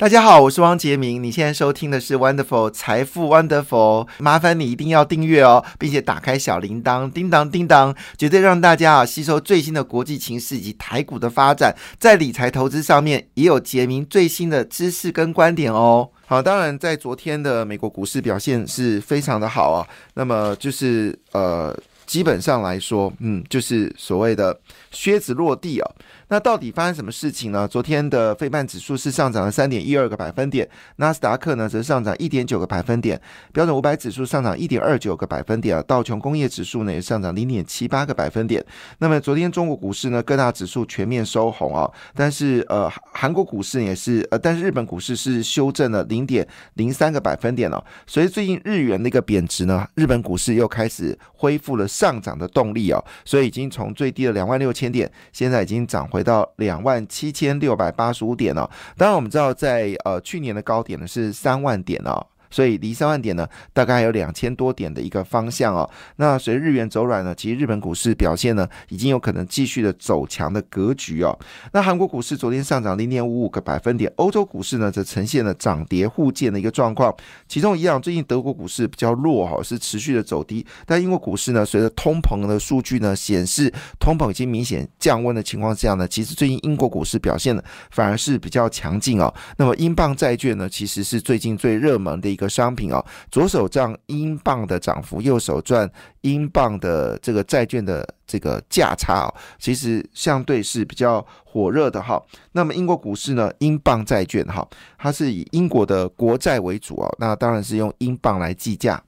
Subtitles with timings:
[0.00, 1.22] 大家好，我是汪杰明。
[1.22, 16.08] 你现在收听的是 Wonderful 财富 Wonderful，麻烦你一定要订阅哦，并且打开小铃铛，叮当叮当，绝对让大家啊吸收最新的国际情势以及台股的发展，在理财投资上面也有杰明最新的知识跟观点哦。
[16.26, 24.58] 好，当然在昨天的美国股市表现是非常的好啊，那么就是呃，基本上来说，嗯，就是所谓的
[24.90, 25.90] 靴子落地啊。
[26.30, 27.66] 那到底发生什么事情呢？
[27.66, 33.20] 昨天的费半指数是上涨了三点一二个百分点，纳斯达克呢则上涨一点九个百分点，
[33.52, 38.64] 标准五百指数上涨一点二九个百分点啊，道琼工业指数呢也上涨零点七八个百分点。
[38.98, 47.84] 那么昨天中国股市呢各大指数全面收红啊，但是呃韩国股市也是呃，但是日本股市是修正了零点零三个百分点哦。
[48.06, 56.19] 所以最近日元的一个贬值呢，日本股市又开始恢复了上涨的动力哦，所以已经从最低的两万六千点，现在已经涨回。
[56.20, 62.26] 回到两万七千六百八十五点哦，当然我们知道，在呃去年的高点呢是三万点哦。
[62.50, 65.88] 所以离三万点呢，大概还有两千多点的一个方向哦。
[66.16, 71.38] 那随着日元走软呢，其实日本股市表现呢，已经有可能继续的走强的格局哦。
[71.72, 77.14] 那韩国股市昨天上涨零点五五个百分点，欧洲股市呢则呈现了涨跌互见的一个状况。
[77.48, 80.66] 其中一样，最近德国股市比较弱哈，是持续的走低。
[80.86, 89.32] 但英国股市呢，随着通膨的数据呢显示，通膨已经明显降温的情况下呢，其实最近英国股市表现呢反而是比较强劲哦。
[89.56, 95.88] 那么英镑债券呢，其实是最近最热门的一个商品哦，左手赚英镑的涨幅，右手赚
[96.22, 102.20] 英镑的这个债券的这个价差哦，其实相对是比较火热的哈。
[102.52, 104.66] 那么英国股市呢，英镑债券哈，
[104.98, 109.00] 它是以英国的国债为主哦，那当然是用英镑来计价。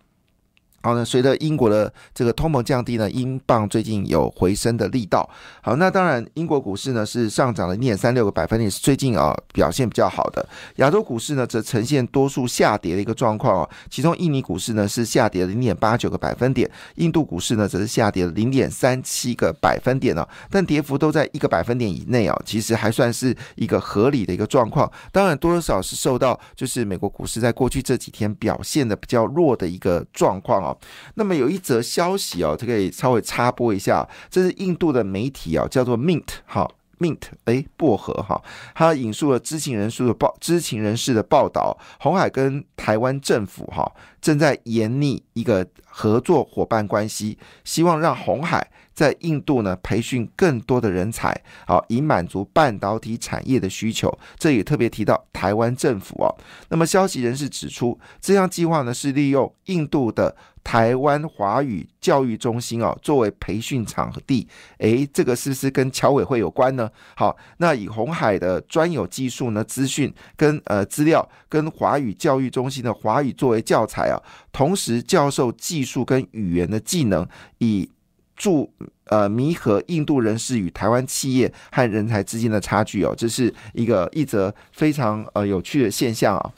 [0.83, 5.29] 好，那随着英国的这个通膨降低呢，英镑最近有回升的力道。
[5.61, 10.45] 好，那当然英国股市呢是上涨了零点三六个百分点，是最近啊表现比较好的。
[10.77, 24.91] 亚洲股市呢则呈现多数下跌的一个状况哦，其中印尼股市呢是下跌零点八九个百分点，印度股市呢则是下跌零点三七个百分点哦，但跌幅都在一个百分点以内哦，其实还算是一个合理的一个状况。
[25.13, 30.72] 当然多多少是受到就是美国股市在过去这几天表现的比较弱的一个状况哦。
[31.15, 38.43] 那么有一则消息哦，这可以稍微插播一下，这是印度的媒体啊，叫做 Mint 哈，Mint 哎薄荷哈，
[38.75, 43.91] 它引述了知情人士的报，知情人士的报道，红海跟台湾政府哈
[44.21, 48.71] 正在研拟一个合作伙伴关系，希望让红海。
[48.95, 51.35] 在印度呢，培训更多的人才，
[51.67, 54.13] 好，以满足半导体产业的需求。
[54.37, 56.29] 这也特别提到台湾政府哦。
[56.69, 64.47] 那么消息人士指出，这项计划呢是利用印度的台湾华语教育中心哦作为培训场地。
[64.79, 66.91] 诶，这个是不是跟侨委会有关呢？
[67.17, 74.21] 好，那以红海的专有技术呢、资讯跟呃资料，跟华语教育中心的华语作为教材啊，
[74.53, 77.27] 同时教授技术跟语言的技能，
[77.59, 77.91] 以。
[78.35, 78.69] 助
[79.05, 86.51] 呃弥合印度人士与台湾企业和人才之间的差距哦，这是一个一则非常呃有趣的现象啊。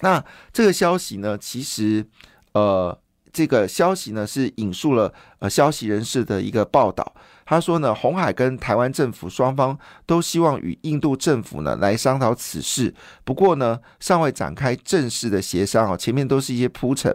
[0.00, 2.04] 那这个消息呢，其实
[2.54, 2.98] 呃
[3.36, 7.14] 这个消息呢是引述了呃消息人士的一个报道，
[7.44, 12.94] 他说呢，红海跟台湾政府双方都希望与印度政府呢来商讨此事，
[13.24, 17.14] 不过呢尚未展开正式的协商啊，前面都是一些铺陈。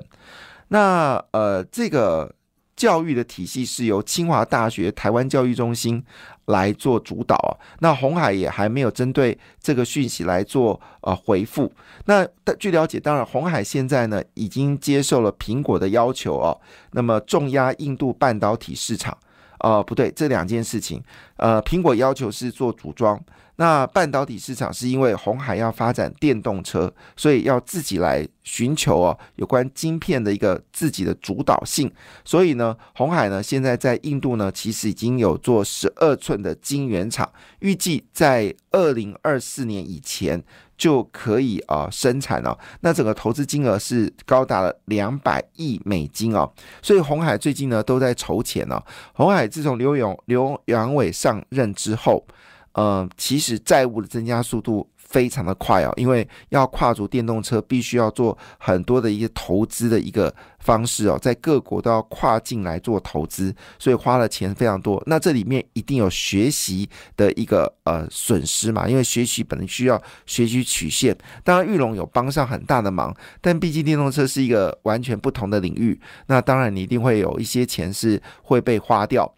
[0.68, 2.36] 那呃这个。
[2.82, 6.04] 教育的体系是由清华大学台湾教育中心
[6.46, 7.54] 来做主导啊。
[7.78, 11.72] 那红海也还没有针对这个讯息来做呃回复。
[12.06, 12.28] 那
[12.58, 16.60] 据了解，当然红海现在呢已经接受了苹果的要求哦，
[16.94, 19.16] 那么重压印度半导体市场。
[19.62, 21.02] 呃，不对，这两件事情，
[21.38, 23.20] 呃，苹果要求是做组装。
[23.58, 31.92] 那半导体市场是因为红海要发展电动车，所以要自己来寻求哦有关晶片的一个自己的主导性。
[32.26, 40.42] 所以呢，红海呢现在在印度呢其实已经有做十二寸的晶圆厂，预计在二零二四年以前
[40.82, 42.58] 就可以啊生产了。
[42.80, 46.50] 那整个投资金额是高达了两百亿美金啊。
[46.82, 48.82] 所以红海最近呢都在筹钱呢。
[49.14, 52.26] 红海自从刘永刘阳伟上任之后。
[52.74, 65.02] 呃，其实债务的增加速度非常的快哦，因为要跨足电动车，必须要做很多的一些投资的一个方式哦，在各国都要跨境来做投资，所以花了钱非常多。
[65.06, 71.16] 那这里面一定有学习的一个呃损失嘛，因为学习本来需要学习曲线。
[71.44, 79.30] 当然，玉龙有帮上很大的忙，但毕竟电动车是一个完全不同的领域，那当然你一定会有一些钱是会被花掉。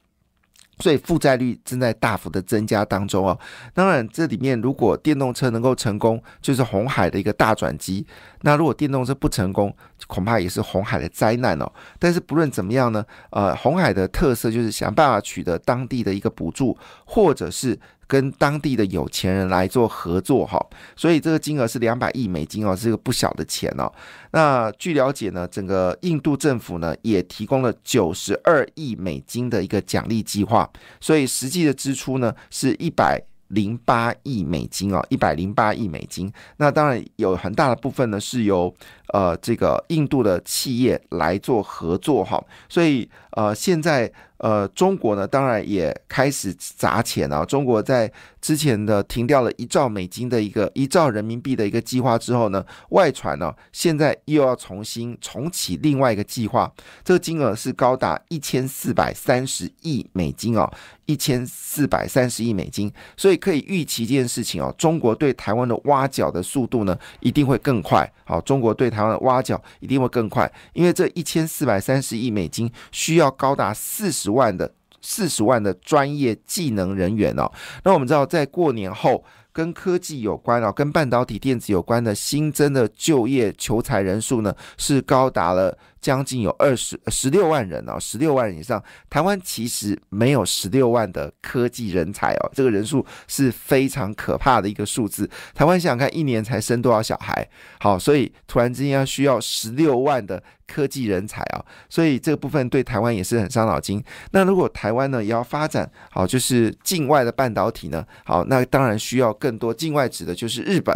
[0.84, 3.40] 所以负债率正在大幅的增加当中哦。
[3.74, 8.06] 当然，这里面如果电动车能够成功，就是红海的一个大转机。
[8.42, 9.74] 那如果电动车不成功，
[10.08, 11.72] 恐怕也是红海的灾难哦。
[11.98, 17.80] 但是不论怎么样呢，呃，红海的特色就是想办法取得当地的一个补助，或者是。
[18.14, 20.64] 跟当地的有钱人来做合作哈，
[20.96, 23.92] 所以这个金额是两百亿美金哦，是个不小的钱哦。
[24.34, 30.70] 那据了解呢，整个印度政府呢也提供了九十二亿美金的一个奖励计划，
[31.02, 36.32] 所以实际的支出呢是一百零八亿美金哦，一百零八亿美金。
[36.58, 38.72] 那当然有很大的部分呢是由
[39.12, 42.40] 呃这个印度的企业来做合作哈，
[42.70, 44.14] 所以呃现在。
[44.44, 47.46] 呃，中国呢，当然也开始砸钱啊。
[47.46, 48.12] 中国在
[48.42, 56.70] 之前的停掉了一兆美金的一个一兆人民币的一个计划之后呢，外传呢，现在又要重新重启另外一个计划，
[57.06, 60.70] 这个金额是高达一千四百三十亿美金哦，
[61.06, 62.92] 一千四百三十亿美金。
[63.16, 68.12] 所以可以预期一件事情哦，中国对台湾的挖角的速度呢，一定会更快。
[68.26, 74.33] 好，中国对台湾的挖角一定会更快，因为这一千四百三十亿美金需要高达四十。
[74.34, 77.52] 万的四十万的专业技能人员哦，
[77.84, 85.78] 那我们知道，在过年后跟科技有关哦，跟半导体电子有关的新增的就业求才人数呢，是高达了。
[86.04, 88.84] 将近有二十十六万人哦，十六万人以上。
[89.10, 95.30] 台湾其实没有十六万的科技人才哦，这个人数是非常可怕的一个数字。
[95.56, 97.48] 台湾想想看，一年才生多少小孩？
[97.80, 104.04] 好，所以突然之间要需要十六万的科技人才啊，所以这个部分对台湾也是很伤脑筋。
[104.32, 108.06] 那如果台湾呢也要发展好，就是境外的半导体呢？
[108.26, 110.94] 好，那当然需要更多境外指的就是日本、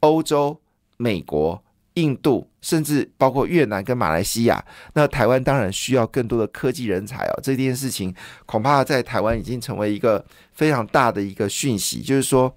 [0.00, 0.58] 欧洲、
[0.96, 1.62] 美国。
[2.00, 4.64] 印度，甚至包括越南跟马来西亚，
[4.94, 7.40] 那台湾当然需要更多的科技人才哦。
[7.42, 8.14] 这件事情
[8.46, 12.56] 恐怕在台湾已经成为一个非常大的一个讯息，就是说，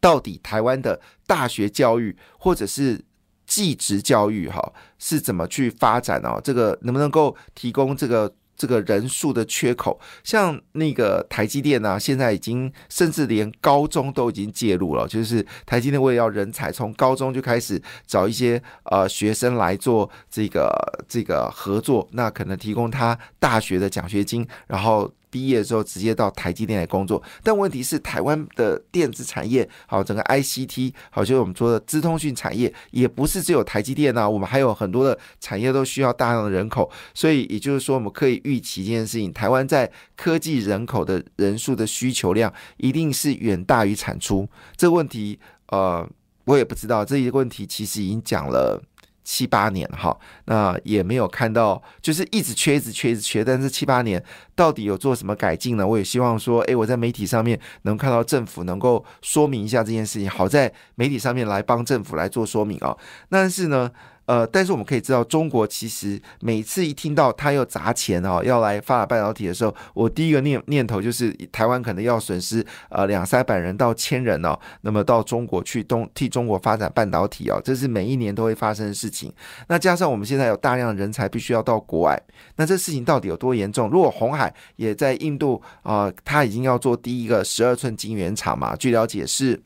[0.00, 3.00] 到底台湾的大学教育或者是
[3.46, 6.40] 技职教育哈是怎么去发展哦？
[6.42, 8.32] 这个能不能够提供这个？
[8.60, 20.70] 这个人数的缺口，像那个台积电呢，现在已经甚至连高中都已经介入了，就是台积电为了要人才，从高中就开始找一些呃学生来做这个
[21.08, 25.10] 这个合作，那可能提供他大学的奖学金，然后。
[25.30, 44.48] 毕业之后直接到台积电来工作，但问题是台湾的电子产业，好整个 ICT，好就是我们说的资通讯产业，也不是只有台积电呐，我们还有很多的产业都需要大量的人口，所以也就是说，我们可以预期这件事情，台湾在科技人口的人数的需求量一定是远大于产出。
[44.76, 45.38] 这个问题，
[45.68, 46.06] 呃，
[46.44, 48.82] 我也不知道，这一个问题其实已经讲了。
[49.22, 53.44] 七八年哈，那也没有看到，就是一直缺，一直缺，一直缺。
[53.44, 54.22] 但是七八年
[54.54, 55.86] 到底有做什么改进呢？
[55.86, 60.28] 我也希望说，诶，我在媒体上面能看到政府能够说明一下这件事情。
[60.28, 62.96] 好在媒体上面来帮政府来做说明啊。
[63.28, 63.90] 但是呢。
[64.30, 79.32] 呃，但是我们可以知道，中国其实每次一听到他要砸钱哦，要来发展半导体的时候，我第一个念念头就是台湾可能要损失呃两三百人到千人哦，那么到中国去东替中国发展半导体哦，这是每一年都会发生的事情。
[79.66, 82.16] 那加上我们现在有大量人才必须要到国外，
[82.54, 83.90] 那这事情到底有多严重？
[83.90, 88.76] 如果红海也在印度啊，他已经要做第一个十二寸晶圆厂嘛？
[88.76, 89.60] 据了解是。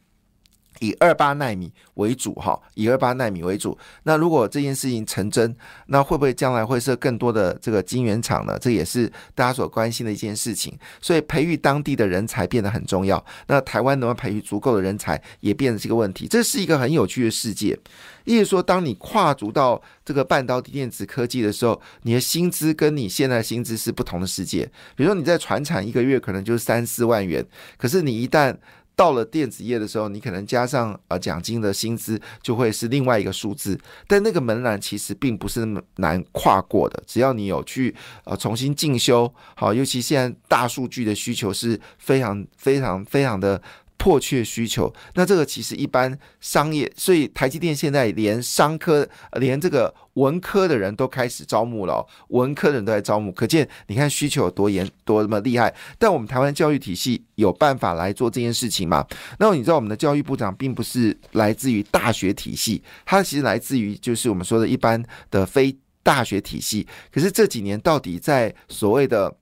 [0.81, 3.76] 以二八纳米为主，哈，以二八纳米为主。
[4.03, 5.55] 那如果这件事情成真，
[5.87, 8.58] 那会不会将来会设更多的这个晶圆厂呢？
[8.58, 10.77] 这也是大家所关心的一件事情。
[11.01, 13.25] 所以培育当地的人才变得很重要。
[13.46, 16.27] 那台湾能不能培育足够的人才，也变成是一个问题。
[16.27, 17.79] 这是一个很有趣的世界。
[18.25, 24.65] 意思说，当你跨足到这个半导体电子科技的时候，你的薪资跟你现在的薪资是不同的世界。
[24.96, 27.44] 比如说你在船厂一个月可能就是三四万元，
[27.77, 28.56] 可是你一旦
[28.96, 43.60] 到了电子业的时候，你可能加上呃奖金的薪资就会是另外一个数字，但那个门槛其实并不是那么难跨过的，只要你有去呃重新进修，好，尤其现在大数据的需求是非常非常非常的。
[44.05, 49.08] 迫切需求，那这个其实一般商业，所以台积电现在连商科、
[49.41, 55.75] 连这个文科的人都开始招募了，文科的人都在招募，可见你看需求有多严、多么厉害。
[55.99, 59.06] 但我们台湾教育体系有办法来做这件事情吗？
[59.39, 66.87] 那你知道我们的教育部长并不是来自于大学体系，他其实来自于就是我们说的一般的非大学体系。
[67.11, 69.34] 可是这几年到底在所谓的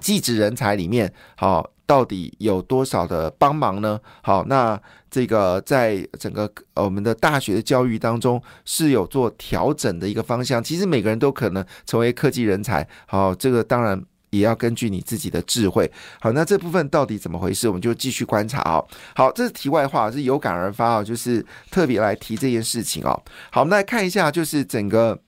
[0.00, 1.70] 技职人才里面，好。
[1.86, 4.00] 到底有多少的帮忙呢？
[4.22, 10.62] 好，那这个在整个我们的大学的教育当中是有做调整的一个方向。
[10.62, 12.86] 其实每个人都可能成为科技人才。
[13.06, 15.90] 好，这个当然也要根据你自己的智慧。
[16.20, 17.68] 好，那这部分到底怎么回事？
[17.68, 18.86] 我们就继续观察哦。
[19.14, 23.22] 好，这是题外话，是有感而发哦，就是特别来提这件事情哦。
[23.50, 25.18] 好，我们来看一下，就是整个。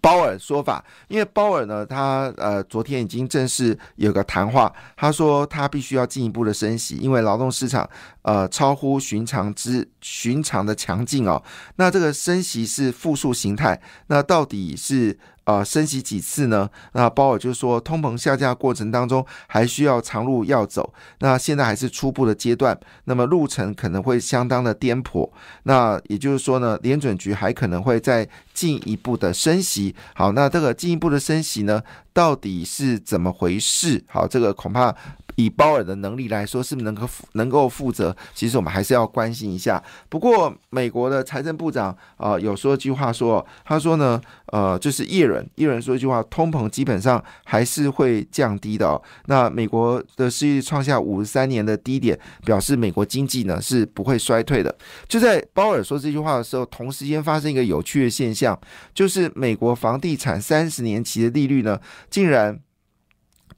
[0.00, 7.88] 鲍尔说法，因为鲍尔呢，他呃昨天已经正式有个谈话，他说他必须要进一步的升息，因为劳动市场
[8.22, 11.42] 呃超乎寻常之寻常的强劲哦。
[11.76, 15.18] 那这个升息是复数形态，那到底是？
[15.44, 16.68] 啊，升息几次呢？
[16.92, 20.92] 那鲍尔就说，通膨下降过程当中还需要长路要走。
[21.18, 25.28] 那现在还是初步的阶段，那么路程可能会相当的颠簸。
[25.64, 29.92] 那也就是说呢，联准局还可能会再进一步的升息。
[30.14, 34.04] 好，那这个进一步的升息呢，到底是怎么回事？
[34.08, 34.94] 好，这个恐怕。
[35.36, 38.14] 以鲍尔的能力来说，是不是能够能够负责？
[38.34, 39.82] 其实我们还是要关心一下。
[40.08, 49.00] 不过，美国的财政部长啊，有说一句话，说他说呢，呃，就是叶伦，叶伦说一句话，通膨基本上还是会降低的。
[49.26, 54.74] 那美国的失业率创下五十三年的低点，表示美国经济呢是不会衰退的。
[55.08, 58.58] 就在鲍尔说这句话的时候，同时间发生一个有趣的现象，
[58.94, 62.60] 就是美国房地产三十年期的利率呢，竟然。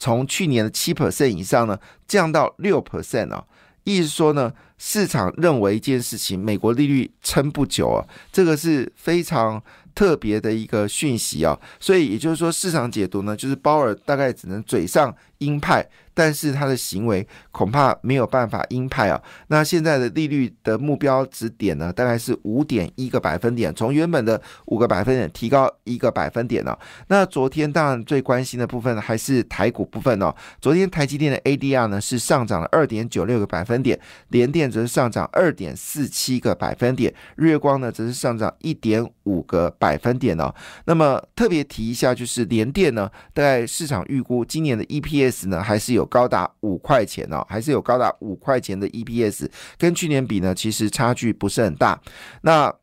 [0.02, 1.78] 从去年的七 percent 以上呢，
[2.08, 3.44] 降到六 percent 啊，
[3.84, 9.62] 意思说呢，市场认为一件事情，美国利率撑不久啊，这个是非常
[9.94, 15.88] 特别的一个讯息啊，所以也就是说，市场解读呢，就是鲍尔大概只能嘴上鹰派。
[16.14, 19.20] 但是他的行为恐怕没有办法鹰派啊。
[19.48, 26.78] 那现在的利率的目标值点呢，大概是五点一个百分点，从原本的五个百分点提高一个百分点了。
[27.08, 30.34] 那昨天当然最关心的部分还是台股部分哦。
[30.60, 40.54] 昨天台积电的 ADR 呢是上涨了二点九六个百分点，联电则是上涨二点四七个百分点，日月光呢则是上涨一点五个百分点哦。
[40.84, 46.01] 那么特别提一下，就是联电呢，大概市场预估今年的 EPS 呢还是有。
[46.02, 51.98] 有高达五块钱哦，还是有高达五块钱的 EPS，跟去年比呢，其实差距不是很大。
[52.42, 52.74] 那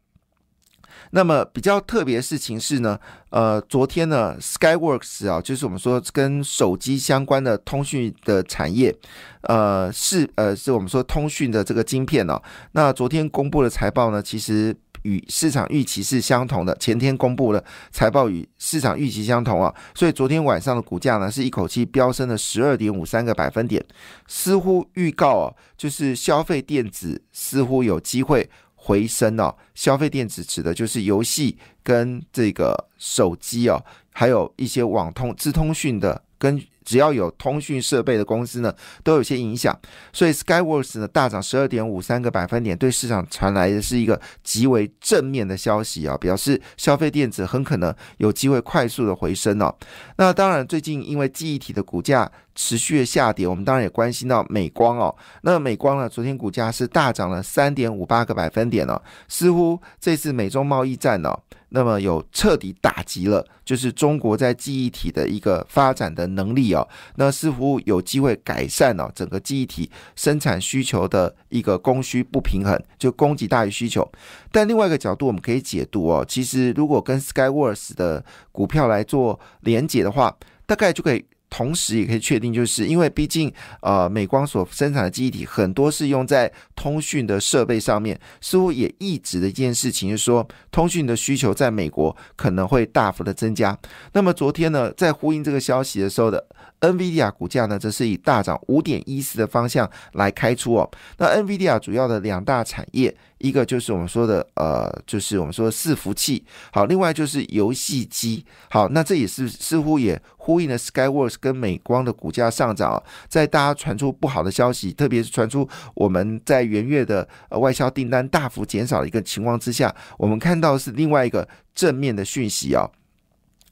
[1.11, 2.97] 那么比较特别的事情是呢，
[3.31, 8.95] 呃，昨天呢，Skyworks 啊，就是我们说跟手机相关的通讯的产业，
[9.41, 12.41] 呃，是呃，是我们说通讯的这个晶片哦。
[12.71, 14.75] 那昨天公布的财报呢，其实。
[15.03, 23.83] 与市场预期是相同的，前天公布了财报与市场预期相同啊，所以昨天晚上的股价呢是一口气飙升了十二点五三个百分点，
[24.27, 29.55] 似乎预告啊，就是消费电子似乎有机会回升哦。
[29.75, 36.61] 消费电子指的就是游戏跟这个手机哦，还有一些网通、资通讯的跟。
[36.89, 39.79] 只要有通讯设备的公司呢，都有些影响，
[40.11, 49.71] 所以 Skyworks 呢大涨十二点五三个百分点，对市场传来的是一个极为正面的消息啊，表示消费电子很可能有机会快速的回升哦。
[50.17, 55.15] 那当然，最近因为记忆体的股价持续的下跌，我们当然也关心到美光哦。
[55.43, 61.33] 那美光呢，昨天股价是大涨了三点五八个百分点哦，似乎这次美中贸易战呢。
[61.71, 66.87] 那么有彻底打击了，就是中国在记忆体的一个发展的能力哦，
[67.17, 74.11] 那似乎有机会改善了整个记忆体生产需求的一个供需不平衡，就供给大于需求。
[74.51, 81.23] 但另外一个角度，我们可以解读哦，其实如果跟 Skyworks 的股票来做连结的话，大概就可以。
[81.49, 83.51] 同时也可以确定，就是因为毕竟，
[83.81, 93.77] 呃，美光所生产的记忆体很多是用在通讯的设备上面，似乎也一直的一件事情是说，通讯的需求在美国可能会大幅的增加。
[94.13, 96.45] 那么昨天呢，在呼应这个消息的时候的。
[96.81, 100.89] NVIDIA 股价呢，则是以大涨五点一四的方向来开出哦。
[101.17, 113.01] 那 NVIDIA 主要的两大产业，一个就是我们说的呃，就是我们说伺服器，好，另外就是游戏机，好，那这也是似乎也呼应了 Skyworks 跟美光的股价上涨。
[113.27, 122.89] 在大家传出不好的消息，特别是传出我们在元月的外销订单大幅减少的一个情况之下，我们看到是另外一个正面的讯息啊。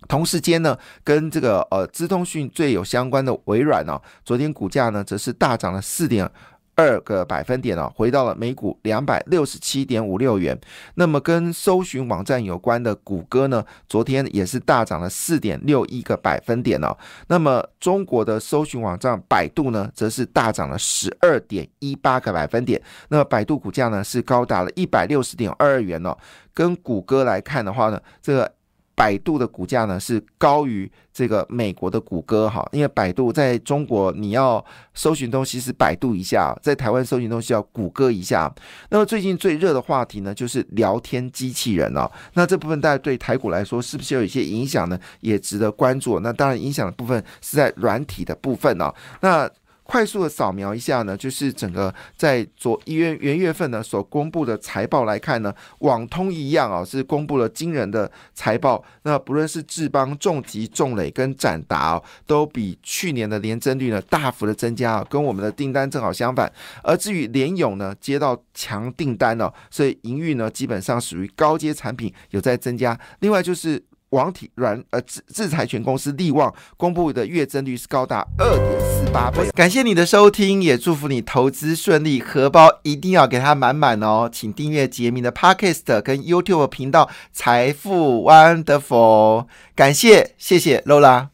[0.07, 6.29] 同时间呢，跟这个呃资通讯最有相关的微软呢，昨天股价呢则是大涨了四点
[6.75, 10.55] 二个百分点哦，回到了每股两百六十七点五六元。
[10.93, 16.95] 那么跟搜寻网站有关的谷歌呢，昨天也是大涨了四点六一个百分点哦。
[17.27, 22.79] 那么中国的搜寻网站百度呢，则是大涨了十二点一八个百分点。
[23.09, 26.15] 那百度股价呢是高达了一百六十点二二元哦。
[26.53, 28.56] 跟谷歌来看的话呢，这个。
[28.97, 34.63] 百度的股价呢是高于这个美国的谷歌哈，因为百度在中国你要
[34.95, 38.51] 搜寻东西是百度一下，在台湾搜寻东西要谷歌一下。
[38.89, 42.09] 那么最近最热的话题呢，就是聊天机器人哦。
[42.33, 44.99] 那这部分大家对台股来说是不是有一些影响呢？
[45.19, 46.19] 也值得关注。
[46.21, 48.91] 那当然影响的部分是在软体的部分哦。
[49.21, 49.47] 那
[49.87, 58.83] 快速的扫描一下呢，就是整个在昨一月元月份呢所公布的财报来看呢，网通一样啊，是公布了惊人的财报。
[59.03, 66.51] 那不论是智邦、重疾、重磊跟展达，都比去年的年增率呢大幅的增加啊，跟我们的订单正好相反。
[66.83, 72.99] 而至于联勇呢，接到强订单哦，所以营运呢基本上属于高阶产品有在增加。
[73.21, 73.81] 另外就是。
[74.09, 79.49] 网体软呃制制裁权公司力旺公布的月增率是高达二点四八倍。
[79.51, 84.29] 感谢你的收听，也祝福你投资顺利，荷包一定要给它满满哦！
[84.31, 89.47] 请订阅杰明的 Podcast 跟 YouTube 频道财富 Wonderful。
[89.75, 91.27] 感谢，谢谢 Lola。